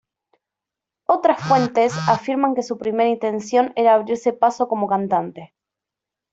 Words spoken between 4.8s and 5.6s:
cantante.